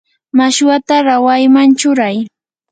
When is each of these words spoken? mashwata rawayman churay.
mashwata 0.37 0.95
rawayman 1.07 1.69
churay. 1.79 2.17